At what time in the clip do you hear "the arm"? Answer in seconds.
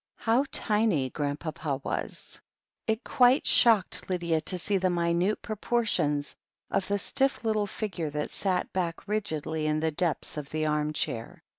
10.49-10.91